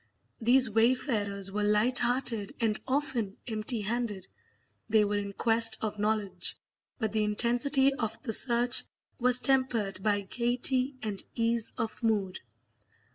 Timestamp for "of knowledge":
5.79-6.57